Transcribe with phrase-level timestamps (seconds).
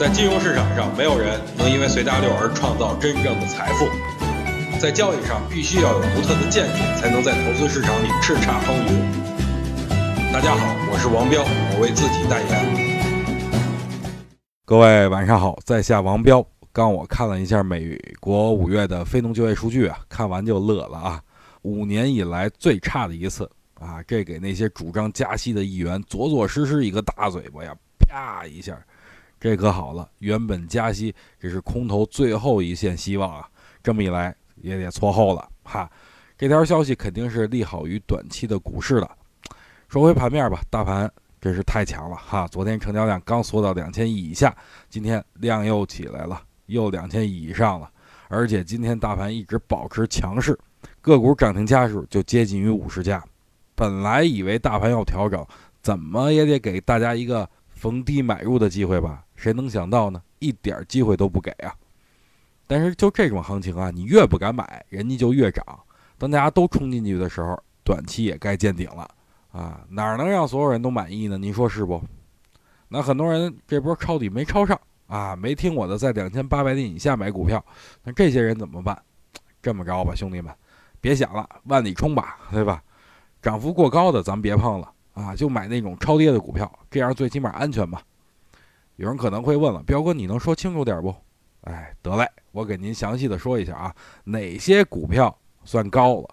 [0.00, 3.84] 在金融市场上，没有人能因为随大流而创造真正的财富。
[4.80, 10.32] 在交易上，必须要有独特的见解，才能在投资市场里叱咤风云。
[10.32, 13.60] 大家好，我是王彪，我为自己代言。
[14.64, 16.42] 各位晚上好，在下王彪。
[16.72, 21.20] 刚我看了一下美国五月的非农就业数据啊，看完就乐了啊，
[21.60, 23.46] 五年以来最差的一次
[23.78, 28.74] 啊，这给那些主张加息的议员左左实实一个大嘴巴呀，啪一下。
[29.40, 33.48] 这可好了，原本加息这是空头最后一线希望啊，
[33.82, 35.90] 这么一来也得错后了哈。
[36.36, 39.10] 这条消息肯定是利好于短期的股市的。
[39.88, 42.46] 说回盘面吧，大盘真是太强了哈。
[42.48, 44.54] 昨天成交量刚缩到两千亿以下，
[44.90, 47.90] 今天量又起来了，又两千亿以上了。
[48.28, 50.56] 而且今天大盘一直保持强势，
[51.00, 53.24] 个股涨停家数就接近于五十家。
[53.74, 55.44] 本来以为大盘要调整，
[55.82, 59.24] 怎么也得给大家一个逢低买入的机会吧。
[59.40, 60.22] 谁能想到呢？
[60.38, 61.74] 一点机会都不给啊！
[62.66, 65.64] 但是就这种行情啊，你越不敢买，人家就越涨。
[66.18, 69.08] 当大家都冲进去的时候，短期也该见顶了
[69.50, 69.80] 啊！
[69.88, 71.38] 哪能让所有人都满意呢？
[71.38, 72.02] 您说是不？
[72.88, 77.64] 那很多人这波抄底没抄上啊，没听我的，在两千八百点以下买股票，
[78.04, 79.00] 那这些人怎么办？
[79.62, 80.54] 这么着吧，兄弟们，
[81.00, 82.82] 别想了，万里冲吧，对吧？
[83.40, 88.02] 涨幅过高的咱们别碰了啊，就买那种超跌的股票，这样最起码安全吧。
[89.00, 91.14] 有人可能会问了，彪哥，你能说清楚点不？
[91.62, 95.34] 哎，得嘞，我给您详细的说一下啊，哪些股票
[95.64, 96.28] 算高了？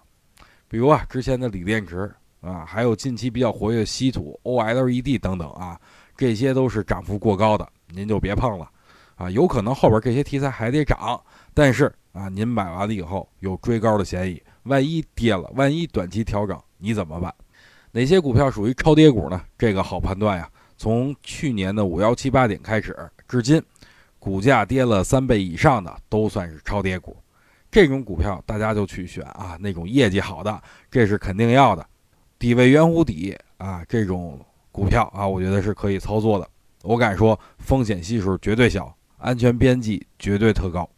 [0.68, 5.80] 比如啊，之前的锂电池啊，还有近期比较活跃的稀土、OLED 等等啊，
[6.14, 8.70] 这些都是涨幅过高的，您就别碰了
[9.14, 9.30] 啊。
[9.30, 11.18] 有可能后边这些题材还得涨，
[11.54, 17.34] 但是啊，您买完了以后有追高的嫌疑，万一跌了，万一短期调整，你怎么办？
[17.92, 19.40] 哪些股票属于超跌股呢？
[19.56, 20.46] 这个好判断呀。
[20.78, 23.60] 从去年的五幺七八点开始，至今，
[24.20, 27.16] 股价跌了三倍以上的都算是超跌股。
[27.68, 31.84] 这种股票大家就去选啊，那种业绩好的，这是肯定要的。
[32.38, 34.38] 底位圆弧底啊，这种
[34.70, 36.48] 股票啊，我觉得是可以操作的。
[36.84, 40.88] 我敢说，风险系数绝对小，安全边际绝对特高。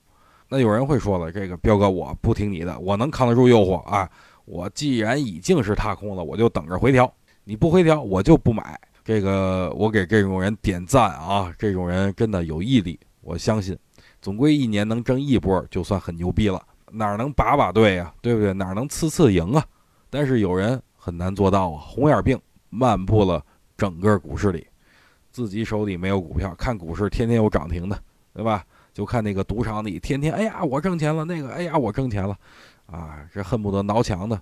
[0.50, 4.08] 那有人会说了，这个彪哥我不听你的，我能扛得住诱惑啊？
[4.44, 7.10] 我既然已经是踏空了，我就等着回调。
[7.44, 8.78] 你不回调，我就不买。
[9.10, 11.52] 这个我给这种人点赞啊！
[11.58, 13.76] 这种人真的有毅力，我相信，
[14.22, 16.64] 总归一年能挣一波就算很牛逼了。
[16.92, 18.14] 哪能把把对呀？
[18.22, 18.52] 对不对？
[18.52, 19.64] 哪能次次赢啊？
[20.10, 21.82] 但是有人很难做到啊！
[21.90, 23.44] 红眼病漫步了
[23.76, 24.64] 整个股市里，
[25.32, 28.00] 自己手里没有股票，看股市天天有涨停的，
[28.32, 28.64] 对吧？
[28.94, 32.38] 就看那个赌场里天天，哎呀我挣钱了，那个哎呀我挣钱了，
[32.86, 34.40] 啊，这恨不得挠墙的。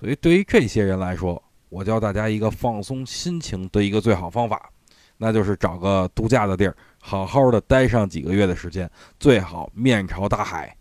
[0.00, 4.70] 所以对于这些人来说，我教大家一个放松心情的一个最好方法，
[5.16, 10.74] 那就是找个度假的地儿，好好的待上几个月的时间，最好面朝大海。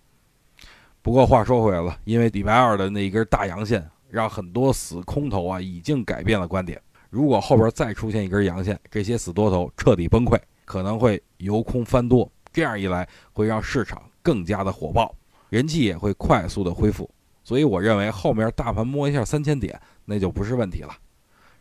[1.02, 6.82] 不过话说回来了，因为礼拜二的那一根大阳线，让很多死空头啊已经改变了观点。
[7.10, 15.16] 如果后边再出现一根阳线，这些死多头彻底崩溃，可能会由空翻多，这样一来会让市场更加的火爆，
[15.50, 17.10] 人气也会快速的恢复。
[17.48, 19.80] 所以我认为后面大盘摸一下三千点。
[20.04, 20.94] 那就不是问题了。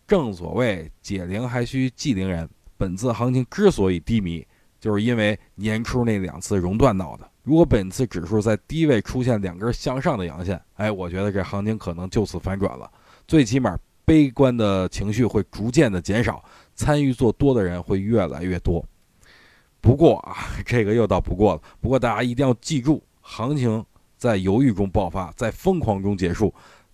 [0.04, 4.44] 正所谓解铃还需系铃人，本次行情之所以低迷，
[4.80, 7.30] 就是因为年初那两次熔断闹的。
[7.44, 12.91] 如果本次指数在低位出现两根向上的阳线，哎，我觉得这行情可能就此反转了。
[13.28, 18.84] 最起码悲观的情绪会逐渐的减少，参与做多的人会越来越多。
[19.80, 21.62] 不过啊，这个又到不过了。
[21.80, 23.84] 不过大家一定要记住，行情
[24.16, 26.53] 在犹豫中爆发，在疯狂中结束。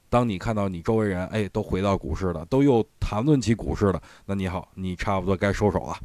[0.08, 5.96] 当你看到你周围人哎都回到股市了，都又谈论起股市了，那你好，你差不多该收手了。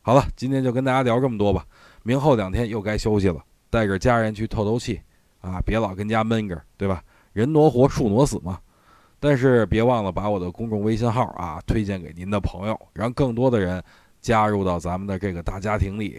[0.00, 1.66] 好了，今天就跟大家聊这么多吧。
[2.02, 4.98] 明后两天又该休息了，带着家人去透透气
[5.42, 7.04] 啊，别老跟家闷着，对吧？
[7.34, 8.58] 人挪活，树挪死嘛。
[9.18, 13.84] 但是别忘了把我的公众微信号啊推荐给您的朋友，让更多的人
[14.22, 16.18] 加入到咱们的这个大家庭里。